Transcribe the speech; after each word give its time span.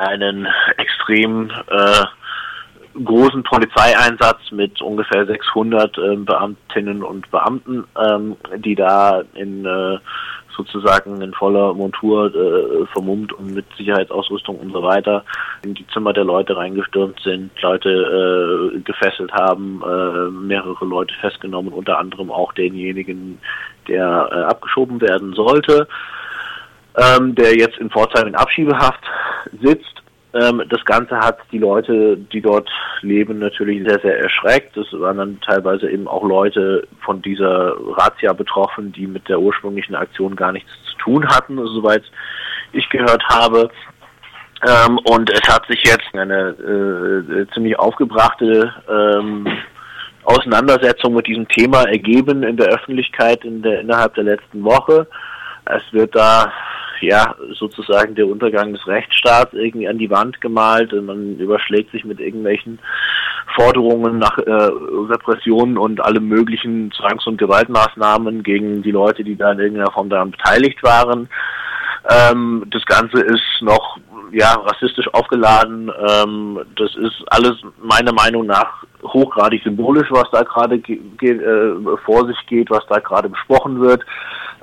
einen 0.00 0.48
extrem 0.76 1.50
äh, 1.68 2.04
großen 3.04 3.42
Polizeieinsatz 3.44 4.50
mit 4.50 4.80
ungefähr 4.82 5.26
600 5.26 5.96
äh, 5.98 6.16
Beamtinnen 6.16 7.02
und 7.02 7.30
Beamten, 7.30 7.84
ähm, 7.96 8.36
die 8.58 8.74
da 8.74 9.22
in 9.34 9.64
äh, 9.64 9.98
sozusagen 10.56 11.20
in 11.22 11.32
voller 11.32 11.72
Montur 11.74 12.34
äh, 12.34 12.86
vermummt 12.92 13.32
und 13.32 13.54
mit 13.54 13.64
Sicherheitsausrüstung 13.76 14.58
und 14.58 14.72
so 14.72 14.82
weiter 14.82 15.24
in 15.62 15.74
die 15.74 15.86
Zimmer 15.88 16.12
der 16.12 16.24
Leute 16.24 16.56
reingestürmt 16.56 17.20
sind, 17.20 17.50
Leute 17.62 18.72
äh, 18.74 18.80
gefesselt 18.80 19.32
haben, 19.32 19.82
äh, 19.82 20.30
mehrere 20.30 20.84
Leute 20.84 21.14
festgenommen, 21.20 21.72
unter 21.72 21.98
anderem 21.98 22.30
auch 22.30 22.52
denjenigen, 22.52 23.38
der 23.88 24.28
äh, 24.32 24.34
abgeschoben 24.42 25.00
werden 25.00 25.32
sollte, 25.34 25.86
ähm, 26.96 27.34
der 27.34 27.56
jetzt 27.56 27.78
in 27.78 27.90
Pforzheim 27.90 28.28
in 28.28 28.34
Abschiebehaft 28.34 29.02
sitzt 29.62 30.00
ähm, 30.32 30.62
das 30.68 30.84
Ganze 30.84 31.18
hat 31.18 31.38
die 31.50 31.58
Leute, 31.58 32.16
die 32.16 32.40
dort 32.40 32.68
leben, 33.02 33.40
natürlich 33.40 33.84
sehr, 33.86 33.98
sehr 34.00 34.20
erschreckt. 34.20 34.76
Es 34.76 34.86
waren 34.92 35.16
dann 35.16 35.40
teilweise 35.40 35.90
eben 35.90 36.06
auch 36.06 36.22
Leute 36.22 36.86
von 37.04 37.20
dieser 37.20 37.74
Razzia 37.96 38.32
betroffen, 38.32 38.92
die 38.92 39.06
mit 39.06 39.28
der 39.28 39.40
ursprünglichen 39.40 39.96
Aktion 39.96 40.36
gar 40.36 40.52
nichts 40.52 40.70
zu 40.84 40.96
tun 40.98 41.26
hatten, 41.26 41.56
soweit 41.56 42.04
ich 42.72 42.88
gehört 42.90 43.24
habe. 43.28 43.70
Ähm, 44.64 44.98
und 45.04 45.30
es 45.32 45.42
hat 45.48 45.66
sich 45.66 45.82
jetzt 45.82 46.06
eine 46.12 46.50
äh, 46.50 47.46
ziemlich 47.52 47.78
aufgebrachte 47.78 48.72
ähm, 48.88 49.48
Auseinandersetzung 50.22 51.14
mit 51.14 51.26
diesem 51.26 51.48
Thema 51.48 51.84
ergeben 51.84 52.44
in 52.44 52.56
der 52.56 52.68
Öffentlichkeit 52.68 53.42
in 53.44 53.62
der, 53.62 53.80
innerhalb 53.80 54.14
der 54.14 54.24
letzten 54.24 54.62
Woche. 54.62 55.08
Es 55.64 55.82
wird 55.92 56.14
da 56.14 56.52
ja, 57.02 57.34
sozusagen 57.52 58.14
der 58.14 58.26
Untergang 58.26 58.72
des 58.72 58.86
Rechtsstaats 58.86 59.52
irgendwie 59.52 59.88
an 59.88 59.98
die 59.98 60.10
Wand 60.10 60.40
gemalt. 60.40 60.92
Man 60.92 61.38
überschlägt 61.38 61.90
sich 61.92 62.04
mit 62.04 62.20
irgendwelchen 62.20 62.78
Forderungen 63.54 64.18
nach 64.18 64.38
äh, 64.38 64.50
Repressionen 64.50 65.78
und 65.78 66.00
allem 66.00 66.28
möglichen 66.28 66.92
Zwangs- 66.92 67.26
und 67.26 67.38
Gewaltmaßnahmen 67.38 68.42
gegen 68.42 68.82
die 68.82 68.92
Leute, 68.92 69.24
die 69.24 69.36
da 69.36 69.52
in 69.52 69.58
irgendeiner 69.58 69.92
Form 69.92 70.08
daran 70.08 70.30
beteiligt 70.30 70.82
waren. 70.82 71.28
Ähm, 72.08 72.64
das 72.70 72.84
Ganze 72.86 73.20
ist 73.20 73.60
noch 73.60 73.98
ja 74.32 74.54
rassistisch 74.54 75.12
aufgeladen. 75.12 75.90
Ähm, 76.08 76.60
das 76.76 76.94
ist 76.96 77.22
alles 77.26 77.56
meiner 77.82 78.12
Meinung 78.12 78.46
nach 78.46 78.84
hochgradig 79.02 79.62
symbolisch, 79.62 80.08
was 80.10 80.30
da 80.30 80.42
gerade 80.42 80.76
äh, 80.76 81.96
vor 82.04 82.26
sich 82.26 82.38
geht, 82.46 82.70
was 82.70 82.86
da 82.88 82.98
gerade 82.98 83.28
besprochen 83.28 83.80
wird. 83.80 84.04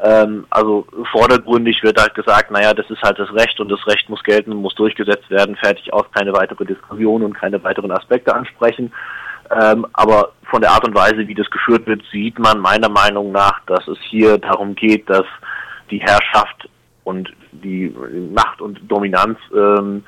Ähm, 0.04 0.46
also 0.50 0.86
vordergründig 1.12 1.82
wird 1.82 2.00
halt 2.00 2.14
gesagt, 2.14 2.52
naja, 2.52 2.74
das 2.74 2.90
ist 2.90 3.02
halt 3.02 3.18
das 3.18 3.34
Recht 3.34 3.60
und 3.60 3.70
das 3.70 3.86
Recht 3.88 4.10
muss 4.10 4.24
gelten, 4.24 4.54
muss 4.54 4.76
durchgesetzt 4.76 5.30
werden, 5.30 5.56
fertig 5.56 5.92
aus, 5.92 6.06
keine 6.14 6.34
weitere 6.34 6.66
Diskussion 6.66 7.24
und 7.24 7.34
keine 7.34 7.64
weiteren 7.64 7.92
Aspekte 7.92 8.34
ansprechen. 8.34 8.92
Ähm, 9.50 9.88
aber 9.94 10.34
von 10.50 10.62
der 10.62 10.72
Art 10.72 10.88
und 10.88 10.96
Weise, 10.96 11.28
wie 11.28 11.34
das 11.34 11.50
geführt 11.50 11.88
wird, 11.88 12.04
sieht 12.12 12.38
man 12.38 12.60
meiner 12.60 12.90
Meinung 12.90 13.32
nach, 13.32 13.62
dass 13.66 13.88
es 13.88 13.98
hier 14.10 14.38
darum 14.38 14.76
geht, 14.76 15.10
dass 15.10 15.26
die 15.90 16.00
Herrschaft 16.00 16.70
und 17.04 17.32
die 17.52 17.96
Macht 18.34 18.62
und 18.62 18.80
Dominanz 18.88 19.40
ähm, 19.56 20.04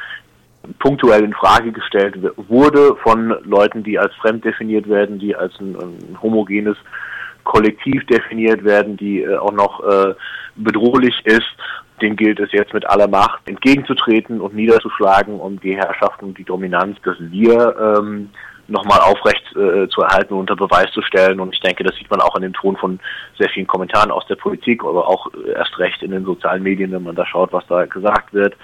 punktuell 0.80 1.24
in 1.24 1.34
Frage 1.34 1.72
gestellt 1.72 2.18
wurde 2.36 2.96
von 3.02 3.34
Leuten, 3.44 3.84
die 3.84 3.98
als 3.98 4.14
fremd 4.16 4.44
definiert 4.44 4.88
werden, 4.90 5.18
die 5.18 5.36
als 5.36 5.58
ein, 5.60 5.76
ein 5.76 6.22
homogenes 6.22 6.78
Kollektiv 7.50 8.06
definiert 8.06 8.64
werden, 8.64 8.96
die 8.96 9.24
äh, 9.24 9.36
auch 9.38 9.52
noch 9.52 9.80
äh, 9.82 10.14
bedrohlich 10.56 11.20
ist. 11.26 11.50
Den 12.00 12.16
gilt 12.16 12.40
es 12.40 12.52
jetzt 12.52 12.76
mit 12.76 12.88
aller 12.88 13.08
Macht 13.08 13.42
entgegenzutreten 13.48 14.40
und 14.40 14.54
niederzuschlagen, 14.54 15.40
um 15.40 15.60
die 15.60 15.76
Herrschaft 15.76 16.22
und 16.22 16.38
die 16.38 16.44
Dominanz, 16.44 16.98
dass 17.04 17.18
wir 17.20 17.76
ähm, 17.98 18.30
nochmal 18.68 19.00
aufrecht 19.00 19.44
äh, 19.56 19.88
zu 19.90 20.02
erhalten 20.02 20.36
und 20.36 20.42
unter 20.42 20.56
Beweis 20.56 20.92
zu 20.92 21.02
stellen. 21.02 21.40
Und 21.40 21.56
ich 21.56 21.60
denke, 21.60 21.84
das 21.84 21.96
sieht 21.96 22.10
man 22.12 22.22
auch 22.22 22.36
an 22.36 22.44
dem 22.44 22.54
Ton 22.54 22.78
von 22.78 23.00
sehr 23.40 23.50
vielen 23.50 23.66
Kommentaren 23.66 24.12
aus 24.12 24.28
der 24.28 24.36
Politik, 24.36 24.84
aber 24.84 25.08
auch 25.08 25.28
erst 25.56 25.80
recht 25.80 26.04
in 26.04 26.12
den 26.12 26.26
sozialen 26.26 26.62
Medien, 26.62 26.92
wenn 26.92 27.04
man 27.04 27.16
da 27.16 27.26
schaut, 27.26 27.52
was 27.52 27.66
da 27.68 27.86
gesagt 27.86 28.32
wird. 28.32 28.56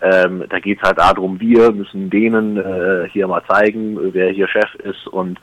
Ähm, 0.00 0.44
da 0.48 0.58
geht 0.58 0.78
es 0.82 0.82
halt 0.82 0.98
darum, 0.98 1.38
wir 1.38 1.70
müssen 1.70 2.10
denen 2.10 2.56
äh, 2.56 3.08
hier 3.10 3.28
mal 3.28 3.42
zeigen, 3.48 4.12
wer 4.12 4.30
hier 4.30 4.48
Chef 4.48 4.74
ist 4.82 5.06
und 5.06 5.38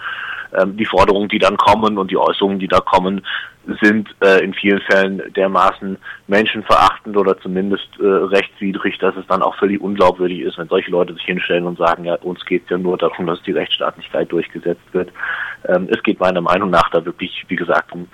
ähm, 0.58 0.78
die 0.78 0.86
Forderungen, 0.86 1.30
die 1.30 1.40
dann 1.40 1.58
kommen 1.58 1.98
und 1.98 2.12
die 2.12 2.18
Äußerungen, 2.18 2.60
die 2.60 2.68
da 2.68 2.80
kommen, 2.80 3.22
sind 3.82 4.10
äh, 4.22 4.44
in 4.44 4.54
vielen 4.54 4.82
Fällen 4.82 5.22
dermaßen 5.36 5.98
menschenverachtend 6.28 7.18
oder 7.18 7.40
zumindest 7.40 7.88
äh, 8.00 8.06
rechtswidrig, 8.06 8.98
dass 9.00 9.16
es 9.16 9.26
dann 9.28 9.42
auch 9.42 9.56
völlig 9.58 9.82
unglaubwürdig 9.82 10.42
ist, 10.42 10.58
wenn 10.58 10.68
solche 10.68 10.92
Leute 10.92 11.14
sich 11.14 11.24
hinstellen 11.24 11.66
und 11.66 11.78
sagen, 11.78 12.06
ja, 12.06 12.16
uns 12.16 12.44
geht 12.46 12.64
es 12.64 12.70
ja 12.70 12.78
nur 12.78 12.98
darum, 12.98 13.28
dass 13.28 13.42
die 13.44 13.52
Rechtsstaatlichkeit 13.52 14.32
durchgesetzt 14.32 14.82
wird. 14.92 15.10
Ähm, 15.68 15.88
es 15.92 16.02
geht 16.04 16.20
meiner 16.20 16.42
Meinung 16.42 16.70
nach 16.70 16.90
da 16.92 17.04
wirklich, 17.04 17.44
wie 17.48 17.56
gesagt, 17.56 17.92
um, 17.92 18.08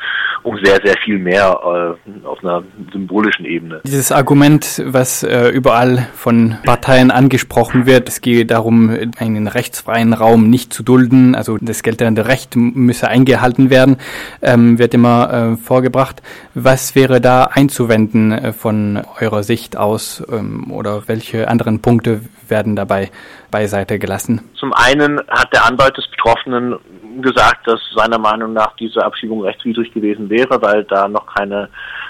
um 0.43 0.57
sehr, 0.63 0.79
sehr 0.83 0.97
viel 1.03 1.19
mehr 1.19 1.97
äh, 2.03 2.25
auf 2.25 2.43
einer 2.43 2.63
symbolischen 2.91 3.45
Ebene. 3.45 3.81
Dieses 3.85 4.11
Argument, 4.11 4.81
was 4.85 5.23
äh, 5.23 5.49
überall 5.49 6.07
von 6.13 6.57
Parteien 6.65 7.11
angesprochen 7.11 7.85
wird, 7.85 8.09
es 8.09 8.21
geht 8.21 8.51
darum, 8.51 8.97
einen 9.19 9.47
rechtsfreien 9.47 10.13
Raum 10.13 10.49
nicht 10.49 10.73
zu 10.73 10.81
dulden, 10.81 11.35
also 11.35 11.57
das 11.61 11.83
geltende 11.83 12.24
Recht 12.27 12.55
müsse 12.55 13.07
eingehalten 13.07 13.69
werden, 13.69 13.97
ähm, 14.41 14.79
wird 14.79 14.93
immer 14.93 15.33
äh, 15.33 15.57
vorgebracht. 15.57 16.21
Was 16.53 16.95
wäre 16.95 17.21
da 17.21 17.45
einzuwenden 17.45 18.31
äh, 18.31 18.53
von 18.53 19.01
eurer 19.19 19.43
Sicht 19.43 19.77
aus 19.77 20.23
ähm, 20.31 20.71
oder 20.71 21.07
welche 21.07 21.47
anderen 21.47 21.81
Punkte 21.81 22.21
werden 22.47 22.75
dabei 22.75 23.11
beiseite 23.51 23.99
gelassen? 23.99 24.41
Zum 24.55 24.73
einen 24.73 25.19
hat 25.29 25.53
der 25.53 25.65
Anwalt 25.65 25.97
des 25.97 26.07
Betroffenen 26.09 26.75
gesagt, 27.21 27.67
dass 27.67 27.79
seiner 27.95 28.17
Meinung 28.17 28.53
nach 28.53 28.75
diese 28.75 29.03
Abschiebung 29.03 29.41
rechtswidrig 29.41 29.93
gewesen 29.93 30.29
wäre, 30.29 30.61
weil 30.61 30.83
da 30.85 31.07
noch 31.07 31.25
keine 31.33 31.69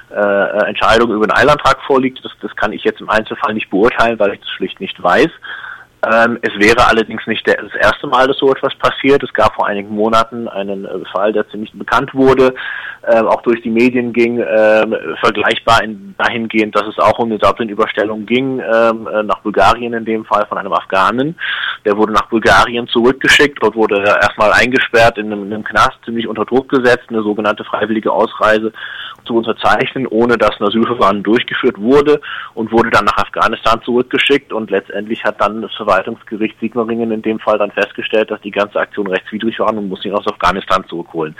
äh, 0.09 0.67
Entscheidung 0.67 1.11
über 1.11 1.27
den 1.27 1.35
Eilantrag 1.35 1.77
vorliegt. 1.85 2.23
Das, 2.23 2.31
das 2.41 2.55
kann 2.55 2.73
ich 2.73 2.83
jetzt 2.83 3.01
im 3.01 3.09
Einzelfall 3.09 3.53
nicht 3.53 3.69
beurteilen, 3.69 4.19
weil 4.19 4.33
ich 4.33 4.39
das 4.39 4.49
schlicht 4.49 4.79
nicht 4.79 5.01
weiß. 5.01 5.29
Ähm, 6.03 6.37
es 6.41 6.53
wäre 6.59 6.87
allerdings 6.87 7.25
nicht 7.25 7.47
das 7.47 7.73
erste 7.79 8.07
Mal, 8.07 8.27
dass 8.27 8.37
so 8.37 8.51
etwas 8.51 8.75
passiert. 8.75 9.23
Es 9.23 9.33
gab 9.33 9.55
vor 9.55 9.65
einigen 9.65 9.89
Monaten 9.89 10.47
einen 10.47 10.85
äh, 10.85 11.05
Fall, 11.11 11.33
der 11.33 11.47
ziemlich 11.49 11.71
bekannt 11.73 12.13
wurde, 12.13 12.53
äh, 13.03 13.21
auch 13.21 13.41
durch 13.41 13.61
die 13.61 13.69
Medien 13.69 14.13
ging, 14.13 14.39
äh, 14.39 14.85
vergleichbar 15.19 15.83
in, 15.83 16.13
dahingehend, 16.17 16.75
dass 16.75 16.87
es 16.87 16.99
auch 16.99 17.17
um 17.19 17.29
eine 17.29 17.39
Dublin-Überstellung 17.39 18.25
ging, 18.25 18.59
ähm, 18.59 19.07
äh, 19.07 19.23
nach 19.23 19.39
Bulgarien 19.39 19.93
in 19.93 20.05
dem 20.05 20.25
Fall 20.25 20.45
von 20.47 20.57
einem 20.57 20.73
Afghanen. 20.73 21.35
Der 21.85 21.97
wurde 21.97 22.13
nach 22.13 22.27
Bulgarien 22.29 22.87
zurückgeschickt, 22.87 23.57
dort 23.61 23.75
wurde 23.75 24.03
er 24.03 24.21
erstmal 24.21 24.51
eingesperrt 24.53 25.17
in 25.17 25.31
einem, 25.31 25.45
in 25.45 25.53
einem 25.53 25.63
Knast, 25.63 25.97
ziemlich 26.03 26.27
unter 26.27 26.45
Druck 26.45 26.69
gesetzt, 26.69 27.05
eine 27.09 27.23
sogenannte 27.23 27.63
freiwillige 27.63 28.11
Ausreise 28.11 28.71
zu 29.25 29.35
unterzeichnen, 29.35 30.07
ohne 30.07 30.37
dass 30.37 30.59
ein 30.59 30.67
Asylverfahren 30.67 31.23
durchgeführt 31.23 31.79
wurde 31.79 32.21
und 32.53 32.71
wurde 32.71 32.91
dann 32.91 33.05
nach 33.05 33.17
Afghanistan 33.17 33.81
zurückgeschickt 33.83 34.53
und 34.53 34.71
letztendlich 34.71 35.23
hat 35.23 35.41
dann 35.41 35.61
das 35.61 35.73
Verwaltungsgericht 35.85 36.59
Sigmaringen 36.59 37.11
in 37.11 37.21
dem 37.21 37.39
Fall 37.39 37.57
dann 37.57 37.71
festgestellt, 37.71 38.31
dass 38.31 38.41
die 38.41 38.51
ganze 38.51 38.79
Aktion 38.79 39.07
rechtswidrig 39.07 39.59
war 39.59 39.69
und 39.69 39.87
muss 39.87 40.03
ihn 40.05 40.13
aus 40.13 40.27
Afghanistan 40.27 40.83
zurückholen. 40.87 41.35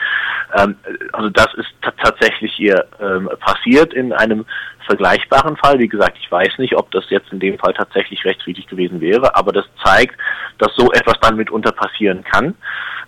Ähm, 0.58 0.78
also 1.12 1.30
das 1.30 1.54
ist 1.56 1.70
tatsächlich 1.82 2.54
hier 2.54 2.86
ähm, 3.02 3.30
passiert 3.40 3.94
in 3.94 4.14
einem 4.14 4.46
vergleichbaren 4.86 5.58
Fall. 5.58 5.80
Wie 5.80 5.88
gesagt, 5.88 6.18
ich 6.20 6.32
weiß 6.32 6.60
nicht, 6.60 6.76
ob 6.78 6.92
das 6.92 7.10
jetzt 7.10 7.32
in 7.34 7.40
dem 7.40 7.58
Fall 7.58 7.74
tatsächlich 7.74 8.24
rechtswidrig 8.24 8.68
gewesen 8.68 9.02
wäre, 9.02 9.36
aber 9.36 9.52
das 9.52 9.66
zeigt, 9.84 10.16
dass 10.60 10.76
so 10.76 10.92
etwas 10.92 11.16
dann 11.22 11.36
mitunter 11.36 11.72
passieren 11.72 12.24
kann. 12.24 12.56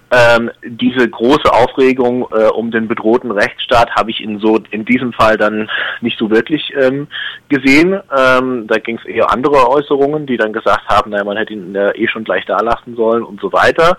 Ähm, 0.10 0.52
diese 0.64 1.10
große 1.10 1.52
Aufregung 1.52 2.28
äh, 2.32 2.48
um 2.48 2.72
den 2.72 2.88
bedrohten 2.88 3.32
Rechtsstaat 3.32 3.92
habe 3.96 4.12
ich 4.12 4.22
in 4.22 4.40
so 4.40 4.60
in 4.72 4.86
diesem 4.86 5.12
Fall 5.12 5.38
dann 5.38 5.70
nicht 6.00 6.18
so 6.18 6.30
wirklich 6.30 6.74
ähm, 6.80 7.08
gesehen. 7.50 8.00
Ähm, 8.18 8.68
da 8.68 8.78
ging 8.78 8.98
es 8.98 9.06
eher 9.06 9.32
andere 9.32 9.70
Äußerungen, 9.70 10.26
die 10.26 10.38
dann 10.38 10.54
gesagt 10.54 10.88
haben, 10.88 11.12
naja, 11.12 11.26
man 11.26 11.36
hätte 11.36 11.54
ihn 11.54 11.76
äh, 11.76 11.92
eh 11.92 12.08
schon 12.08 12.24
gleich 12.24 12.46
da 12.46 12.58
lassen 12.62 12.96
sollen 12.96 13.24
und 13.24 13.42
so 13.42 13.52
weiter 13.52 13.98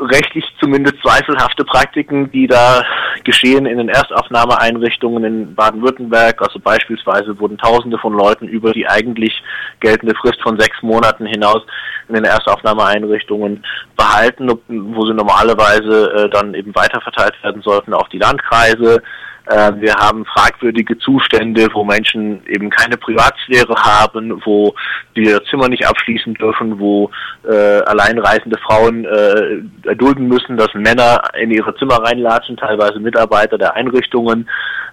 rechtlich 0.00 0.44
zumindest 0.60 0.96
zweifelhafte 1.02 1.64
Praktiken, 1.64 2.30
die 2.30 2.46
da 2.46 2.84
geschehen 3.24 3.66
in 3.66 3.78
den 3.78 3.88
Erstaufnahmeeinrichtungen 3.88 5.24
in 5.24 5.54
Baden-Württemberg. 5.54 6.40
Also 6.40 6.58
beispielsweise 6.60 7.38
wurden 7.38 7.58
Tausende 7.58 7.98
von 7.98 8.12
Leuten 8.12 8.46
über 8.46 8.72
die 8.72 8.86
eigentlich 8.86 9.42
geltende 9.80 10.14
Frist 10.14 10.40
von 10.42 10.58
sechs 10.58 10.80
Monaten 10.82 11.26
hinaus 11.26 11.62
in 12.08 12.14
den 12.14 12.24
Erstaufnahmeeinrichtungen 12.24 13.64
behalten, 13.96 14.50
wo 14.68 15.06
sie 15.06 15.14
normalerweise 15.14 16.12
äh, 16.12 16.30
dann 16.30 16.54
eben 16.54 16.74
weiterverteilt 16.74 17.34
werden 17.42 17.62
sollten 17.62 17.94
auf 17.94 18.08
die 18.08 18.18
Landkreise. 18.18 19.02
Äh, 19.48 19.72
wir 19.80 19.94
haben 19.94 20.26
fragwürdige 20.26 20.98
Zustände, 20.98 21.68
wo 21.72 21.82
Menschen 21.82 22.44
eben 22.46 22.68
keine 22.68 22.98
Privatsphäre 22.98 23.74
haben, 23.76 24.42
wo 24.44 24.74
ihr 25.14 25.42
Zimmer 25.44 25.68
nicht 25.68 25.86
abschließen 25.86 26.34
dürfen, 26.34 26.78
wo 26.78 27.10
äh, 27.48 27.80
alleinreisende 27.80 28.58
Frauen 28.58 29.06
äh, 29.06 29.88
erdulden 29.88 30.28
müssen, 30.28 30.58
dass 30.58 30.74
Männer 30.74 31.22
in 31.40 31.50
ihre 31.50 31.74
Zimmer 31.76 31.96
reinlatschen, 32.02 32.58
teilweise 32.58 33.00
Mitarbeiter 33.00 33.56
der 33.56 33.74
Einrichtungen. 33.74 34.48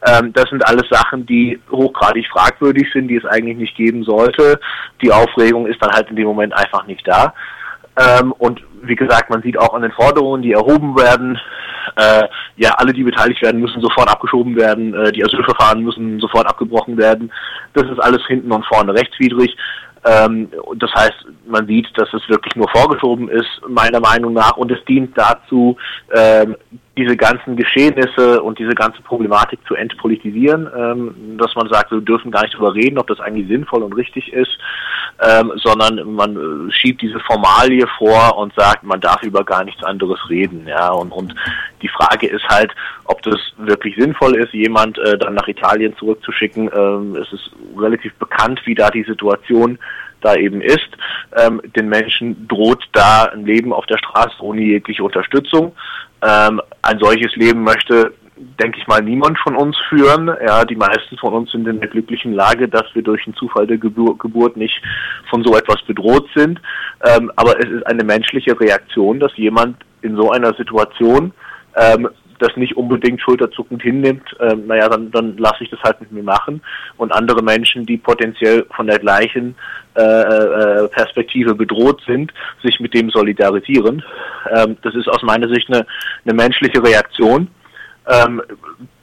Ähm, 0.08 0.34
das 0.34 0.46
sind 0.50 0.68
alles 0.68 0.88
Sachen, 0.90 1.26
die 1.26 1.60
hochgradig 1.72 2.28
fragwürdig 2.28 2.88
sind, 2.94 3.08
die 3.08 3.18
es 3.18 3.26
eigentlich 3.26 3.58
nicht 3.58 3.76
geben 3.76 4.04
sollte. 4.04 4.60
Die 5.02 5.12
Aufregung 5.12 5.68
ist 5.68 5.82
dann 5.82 5.92
halt 5.92 6.10
in 6.10 6.16
dem 6.16 6.28
Moment 6.28 6.54
einfach 6.54 6.86
nicht 6.88 7.08
da. 7.08 7.34
Ähm, 7.98 8.34
und 8.34 8.62
wie 8.82 8.96
gesagt, 8.96 9.30
man 9.30 9.42
sieht 9.42 9.58
auch 9.58 9.74
an 9.74 9.82
den 9.82 9.92
Forderungen, 9.92 10.42
die 10.42 10.52
erhoben 10.52 10.96
werden, 10.98 11.40
äh, 11.96 12.24
ja, 12.58 12.72
alle, 12.78 12.94
die 12.94 13.04
beteiligt 13.04 13.42
werden, 13.42 13.62
müssen 13.62 13.82
sofort 13.82 14.10
abgeschoben 14.10 14.56
werden, 14.56 14.94
äh, 14.94 15.12
die 15.12 15.24
Asylverfahren 15.24 15.82
müssen 15.82 16.20
sofort 16.20 16.48
abgebrochen 16.48 16.98
werden. 16.98 17.32
Das 17.74 17.90
ist 17.90 18.00
alles 18.00 18.26
hinten 18.28 18.52
und 18.52 18.66
vorne 18.66 18.94
rechtswidrig. 18.94 19.56
Ähm, 20.04 20.50
das 20.76 20.92
heißt, 20.94 21.26
man 21.48 21.66
sieht, 21.68 21.88
dass 21.96 22.14
es 22.14 22.28
wirklich 22.30 22.56
nur 22.56 22.70
vorgeschoben 22.70 23.30
ist, 23.30 23.62
meiner 23.68 24.00
Meinung 24.00 24.34
nach, 24.34 24.58
und 24.58 24.72
es 24.72 24.84
dient 24.86 25.18
dazu, 25.18 25.78
ähm, 26.14 26.56
diese 26.98 27.18
ganzen 27.18 27.58
Geschehnisse 27.58 28.42
und 28.42 28.58
diese 28.58 28.74
ganze 28.74 29.02
Problematik 29.02 29.60
zu 29.68 29.76
entpolitisieren, 29.76 30.70
ähm, 30.76 31.38
dass 31.38 31.54
man 31.56 31.68
sagt, 31.68 31.92
wir 31.92 32.00
dürfen 32.00 32.32
gar 32.32 32.44
nicht 32.44 32.56
drüber 32.56 32.74
reden, 32.74 32.98
ob 32.98 33.08
das 33.08 33.20
eigentlich 33.20 33.48
sinnvoll 33.50 33.84
und 33.84 33.94
richtig 33.94 34.32
ist, 34.32 34.58
ähm, 35.22 35.52
sondern 35.56 36.14
man 36.14 36.36
äh, 36.70 36.72
schiebt 36.72 37.02
diese 37.02 37.20
Formalie 37.20 37.86
vor 37.98 38.38
und 38.38 38.54
sagt, 38.56 38.84
man 38.84 39.02
darf 39.02 39.22
über 39.24 39.44
gar 39.44 39.66
nichts 39.66 39.84
anderes 39.84 40.20
reden, 40.30 40.68
ja, 40.68 40.90
und, 40.90 41.12
und 41.12 41.36
die 41.82 41.90
Frage 41.90 42.28
ist 42.28 42.48
halt, 42.48 42.72
ob 43.04 43.22
das 43.24 43.40
wirklich 43.58 43.96
sinnvoll 43.98 44.36
ist, 44.36 44.54
jemand 44.54 44.98
äh, 45.00 45.18
dann 45.18 45.36
nach 45.36 45.48
Italien 45.48 45.96
zurückzuschicken. 45.98 46.70
Ähm, 46.76 47.16
es 47.16 47.32
ist 47.34 47.52
relativ 47.78 48.14
bekannt, 48.16 48.62
wie 48.66 48.76
da 48.76 48.90
die 48.90 49.04
Situation 49.04 49.78
da 50.22 50.36
eben 50.36 50.62
ist. 50.62 50.90
Ähm, 51.36 51.62
den 51.76 51.88
Menschen 51.88 52.48
droht 52.48 52.84
da 52.94 53.26
ein 53.26 53.46
Leben 53.46 53.72
auf 53.72 53.86
der 53.86 53.98
Straße 53.98 54.42
ohne 54.42 54.62
jegliche 54.62 55.04
Unterstützung. 55.04 55.76
Ähm, 56.26 56.62
ein 56.82 57.00
solches 57.00 57.36
Leben 57.36 57.64
möchte, 57.64 58.14
denke 58.36 58.80
ich 58.80 58.88
mal, 58.88 59.02
niemand 59.02 59.38
von 59.40 59.56
uns 59.56 59.78
führen. 59.90 60.28
Ja, 60.46 60.66
die 60.66 60.76
meisten 60.76 61.18
von 61.18 61.34
uns 61.34 61.52
sind 61.52 61.68
in 61.68 61.80
der 61.80 61.90
glücklichen 61.90 62.34
Lage, 62.34 62.68
dass 62.68 62.86
wir 62.94 63.04
durch 63.04 63.24
den 63.26 63.36
Zufall 63.36 63.68
der 63.68 63.78
Gebur 63.78 64.18
Geburt 64.18 64.58
nicht 64.58 64.82
von 65.30 65.44
so 65.44 65.56
etwas 65.56 65.82
bedroht 65.84 66.28
sind. 66.36 66.60
Ähm, 67.04 67.32
aber 67.36 67.60
es 67.60 67.70
ist 67.70 67.86
eine 67.88 68.04
menschliche 68.04 68.60
Reaktion, 68.60 69.20
dass 69.20 69.36
jemand 69.38 69.78
in 70.02 70.16
so 70.16 70.32
einer 70.32 70.54
Situation 70.56 71.32
ähm, 71.76 72.10
das 72.46 72.56
nicht 72.58 72.78
unbedingt 72.78 73.22
schulterzuckend 73.22 73.82
hinnimmt, 73.82 74.24
ähm, 74.40 74.68
naja, 74.68 74.88
dann, 74.90 75.12
dann 75.12 75.38
lasse 75.38 75.64
ich 75.64 75.70
das 75.70 75.82
halt 75.82 76.00
mit 76.02 76.12
mir 76.12 76.24
machen. 76.24 76.62
Und 76.98 77.12
andere 77.12 77.42
Menschen, 77.42 77.86
die 77.86 77.98
potenziell 77.98 78.66
von 78.76 78.88
der 78.88 79.00
gleichen 79.00 79.56
äh, 79.96 80.02
äh, 80.02 80.88
Perspektive 80.90 81.56
bedroht 81.56 82.02
sind, 82.06 82.34
sich 82.64 82.80
mit 82.80 82.94
dem 82.94 83.10
solidarisieren. 83.10 84.04
Ähm, 84.56 84.78
das 84.82 84.96
ist 84.96 85.08
aus 85.08 85.24
meiner 85.24 85.48
Sicht 85.50 85.72
eine, 85.72 85.86
eine 86.26 86.34
menschliche 86.34 86.84
Reaktion. 86.84 87.48
Ähm, 88.08 88.42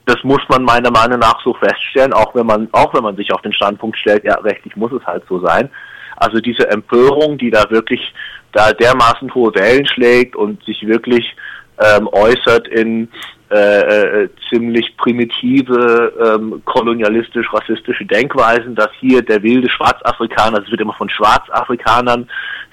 das 0.06 0.16
muss 0.22 0.40
man 0.48 0.64
meiner 0.64 0.90
Meinung 0.90 1.20
nach 1.20 1.40
so 1.42 1.54
feststellen, 1.54 2.12
auch 2.12 2.34
wenn 2.34 2.46
man, 2.46 2.68
auch 2.72 2.92
wenn 2.94 3.04
man 3.04 3.16
sich 3.16 3.32
auf 3.32 3.42
den 3.42 3.52
Standpunkt 3.52 3.96
stellt, 3.98 4.24
ja, 4.24 4.34
rechtlich 4.34 4.76
muss 4.76 4.92
es 4.92 5.06
halt 5.06 5.22
so 5.28 5.40
sein. 5.40 5.70
Also 6.16 6.40
diese 6.40 6.68
Empörung, 6.70 7.38
die 7.38 7.50
da 7.50 7.70
wirklich 7.70 8.12
da 8.52 8.72
dermaßen 8.72 9.34
hohe 9.34 9.54
Wellen 9.54 9.86
schlägt 9.86 10.36
und 10.36 10.62
sich 10.64 10.86
wirklich 10.86 11.34
ähm, 11.78 12.08
äußert 12.12 12.68
in 12.68 13.08
äh, 13.50 14.22
äh, 14.22 14.28
ziemlich 14.48 14.96
primitive, 14.96 16.12
ähm, 16.24 16.62
kolonialistisch-rassistische 16.64 18.06
Denkweisen, 18.06 18.74
dass 18.74 18.88
hier 18.98 19.20
der 19.20 19.42
wilde 19.42 19.68
Schwarzafrikaner, 19.68 20.62
es 20.62 20.70
wird 20.70 20.80
immer 20.80 20.94
von 20.94 21.10
Schwarzafrikanern 21.10 22.28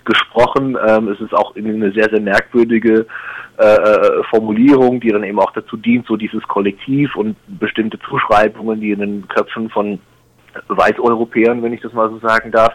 gesprochen, 0.05 0.77
ähm, 0.87 1.09
es 1.09 1.19
ist 1.19 1.33
auch 1.33 1.53
eine 1.55 1.91
sehr, 1.91 2.09
sehr 2.09 2.21
merkwürdige 2.21 3.05
äh, 3.57 3.63
äh, 3.65 4.23
Formulierung, 4.29 5.01
die 5.01 5.09
dann 5.09 5.25
eben 5.25 5.39
auch 5.39 5.51
dazu 5.51 5.75
dient, 5.75 6.07
so 6.07 6.15
dieses 6.15 6.41
Kollektiv 6.43 7.13
und 7.17 7.35
bestimmte 7.59 7.99
Zuschreibungen, 7.99 8.79
die 8.79 8.91
in 8.91 8.99
den 9.01 9.27
Köpfen 9.27 9.69
von 9.69 9.99
Weißeuropäern, 10.69 11.61
wenn 11.61 11.73
ich 11.73 11.81
das 11.81 11.91
mal 11.91 12.09
so 12.09 12.19
sagen 12.19 12.51
darf, 12.51 12.73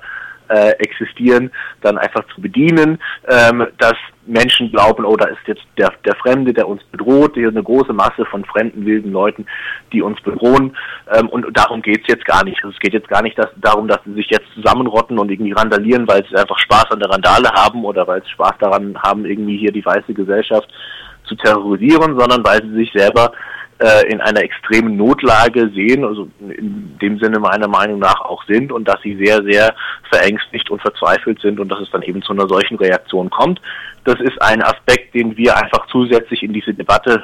äh, 0.48 0.70
existieren, 0.78 1.50
dann 1.80 1.98
einfach 1.98 2.24
zu 2.34 2.40
bedienen, 2.40 2.98
ähm, 3.28 3.66
dass 3.78 3.94
Menschen 4.26 4.70
glauben, 4.70 5.04
oh, 5.04 5.16
da 5.16 5.26
ist 5.26 5.46
jetzt 5.46 5.64
der, 5.78 5.92
der 6.04 6.14
Fremde, 6.16 6.52
der 6.52 6.66
uns 6.66 6.82
bedroht, 6.84 7.34
hier 7.34 7.48
eine 7.48 7.62
große 7.62 7.92
Masse 7.92 8.24
von 8.30 8.44
fremden, 8.44 8.86
wilden 8.86 9.12
Leuten, 9.12 9.46
die 9.92 10.02
uns 10.02 10.20
bedrohen. 10.22 10.76
Ähm, 11.14 11.28
und 11.28 11.46
darum 11.52 11.82
geht's 11.82 12.08
jetzt 12.08 12.24
gar 12.24 12.44
nicht. 12.44 12.56
Also 12.64 12.74
es 12.74 12.80
geht 12.80 12.94
jetzt 12.94 13.08
gar 13.08 13.22
nicht 13.22 13.38
dass, 13.38 13.48
darum, 13.56 13.88
dass 13.88 14.02
sie 14.04 14.14
sich 14.14 14.28
jetzt 14.30 14.46
zusammenrotten 14.54 15.18
und 15.18 15.30
irgendwie 15.30 15.52
randalieren, 15.52 16.08
weil 16.08 16.24
sie 16.28 16.36
einfach 16.36 16.58
Spaß 16.58 16.86
an 16.90 17.00
der 17.00 17.10
Randale 17.10 17.50
haben 17.54 17.84
oder 17.84 18.06
weil 18.06 18.22
sie 18.22 18.30
Spaß 18.30 18.54
daran 18.60 18.96
haben, 19.02 19.26
irgendwie 19.26 19.58
hier 19.58 19.72
die 19.72 19.84
weiße 19.84 20.14
Gesellschaft 20.14 20.68
zu 21.24 21.34
terrorisieren, 21.36 22.18
sondern 22.18 22.44
weil 22.44 22.62
sie 22.62 22.74
sich 22.74 22.92
selber 22.92 23.32
äh, 23.84 24.06
in 24.10 24.20
einer 24.20 24.42
extremen 24.42 24.96
Notlage 24.96 25.68
sehen, 25.74 26.04
also 26.04 26.28
in 26.40 26.96
dem 27.02 27.18
Sinne 27.18 27.38
meiner 27.38 27.68
Meinung 27.68 27.98
nach 27.98 28.20
auch 28.22 28.42
sind 28.44 28.72
und 28.72 28.88
dass 28.88 29.00
sie 29.02 29.14
sehr, 29.22 29.42
sehr 29.42 29.74
verängstigt 30.10 30.70
und 30.70 30.80
verzweifelt 30.80 31.40
sind 31.40 31.60
und 31.60 31.68
dass 31.68 31.80
es 31.80 31.90
dann 31.90 32.00
eben 32.02 32.22
zu 32.22 32.32
einer 32.32 32.48
solchen 32.48 32.78
Reaktion 32.78 33.28
kommt. 33.28 33.60
Das 34.04 34.18
ist 34.20 34.40
ein 34.40 34.62
Aspekt, 34.62 35.14
den 35.14 35.36
wir 35.36 35.54
einfach 35.56 35.86
zusätzlich 35.88 36.42
in 36.42 36.54
diese 36.54 36.72
Debatte 36.72 37.22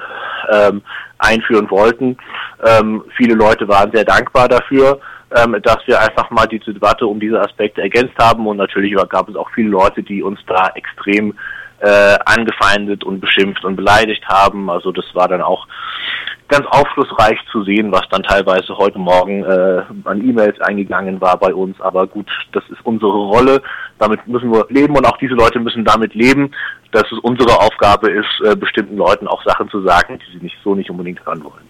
ähm, 0.52 0.82
einführen 1.18 1.70
wollten. 1.70 2.18
Ähm, 2.62 3.04
viele 3.16 3.34
Leute 3.34 3.66
waren 3.66 3.90
sehr 3.92 4.04
dankbar 4.04 4.48
dafür, 4.48 5.00
ähm, 5.34 5.56
dass 5.62 5.78
wir 5.86 5.98
einfach 5.98 6.28
mal 6.28 6.46
diese 6.46 6.74
Debatte 6.74 7.06
um 7.06 7.20
diese 7.20 7.40
Aspekte 7.40 7.80
ergänzt 7.80 8.18
haben 8.18 8.46
und 8.46 8.58
natürlich 8.58 8.94
gab 9.08 9.30
es 9.30 9.36
auch 9.36 9.48
viele 9.54 9.70
Leute, 9.70 10.02
die 10.02 10.22
uns 10.22 10.40
da 10.46 10.72
extrem 10.74 11.34
äh, 11.80 12.18
angefeindet 12.26 13.04
und 13.04 13.20
beschimpft 13.20 13.64
und 13.64 13.76
beleidigt 13.76 14.26
haben. 14.28 14.70
Also 14.70 14.92
das 14.92 15.06
war 15.14 15.28
dann 15.28 15.40
auch 15.40 15.66
ganz 16.50 16.67
aufschlussreich 16.67 17.38
zu 17.50 17.62
sehen, 17.64 17.91
was 17.93 18.08
dann 18.11 18.23
teilweise 18.23 18.76
heute 18.76 18.99
Morgen 18.99 19.44
äh, 19.44 19.82
an 20.05 20.29
E-Mails 20.29 20.61
eingegangen 20.61 21.20
war 21.20 21.38
bei 21.38 21.55
uns. 21.55 21.81
Aber 21.81 22.06
gut, 22.06 22.29
das 22.52 22.64
ist 22.69 22.85
unsere 22.85 23.12
Rolle. 23.12 23.62
Damit 23.99 24.26
müssen 24.26 24.52
wir 24.52 24.67
leben 24.69 24.97
und 24.97 25.06
auch 25.06 25.17
diese 25.19 25.35
Leute 25.35 25.61
müssen 25.61 25.85
damit 25.85 26.14
leben, 26.14 26.50
dass 26.93 27.05
es 27.11 27.19
unsere 27.20 27.58
Aufgabe 27.61 28.11
ist, 28.11 28.41
äh, 28.44 28.56
bestimmten 28.56 28.97
Leuten 28.97 29.29
auch 29.29 29.43
Sachen 29.44 29.69
zu 29.70 29.81
sagen, 29.82 30.19
die 30.19 30.38
sie 30.38 30.44
nicht 30.44 30.56
so 30.62 30.75
nicht 30.75 30.91
unbedingt 30.91 31.25
hören 31.25 31.44
wollen. 31.44 31.69